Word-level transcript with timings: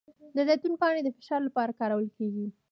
د 0.35 0.37
زیتون 0.47 0.73
پاڼې 0.81 1.01
د 1.03 1.09
فشار 1.17 1.41
لپاره 1.47 1.77
کارول 1.79 2.07
کیږي؟ 2.17 2.45